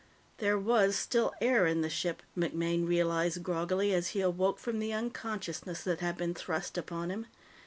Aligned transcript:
There 0.39 0.57
was 0.57 0.95
still 0.95 1.31
air 1.41 1.67
in 1.67 1.81
the 1.81 1.87
ship, 1.89 2.23
MacMaine 2.35 2.87
realized 2.87 3.43
groggily 3.43 3.93
as 3.93 4.07
he 4.07 4.21
awoke 4.21 4.57
from 4.57 4.79
the 4.79 4.91
unconsciousness 4.91 5.83
that 5.83 5.99
had 5.99 6.17
been 6.17 6.33
thrust 6.33 6.75
upon 6.75 7.11
him. 7.11 7.27